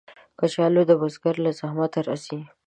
کچالو 0.39 0.81
د 0.87 0.91
بزګر 1.01 1.35
له 1.45 1.51
زحمته 1.59 1.99
راځي 2.07 2.39